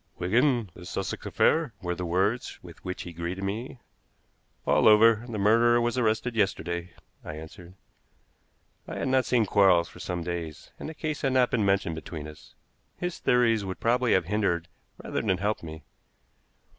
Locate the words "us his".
12.27-13.19